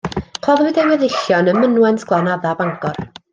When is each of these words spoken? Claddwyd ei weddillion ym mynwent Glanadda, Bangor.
Claddwyd 0.45 0.79
ei 0.83 0.87
weddillion 0.91 1.51
ym 1.53 1.59
mynwent 1.65 2.07
Glanadda, 2.13 2.57
Bangor. 2.63 2.99